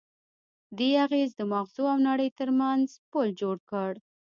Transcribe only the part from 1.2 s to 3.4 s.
د ماغزو او نړۍ ترمنځ پُل